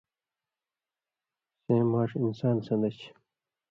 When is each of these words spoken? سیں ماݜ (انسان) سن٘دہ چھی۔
سیں 1.63 1.83
ماݜ 1.91 2.11
(انسان) 2.21 2.55
سن٘دہ 2.65 2.89
چھی۔ 2.97 3.07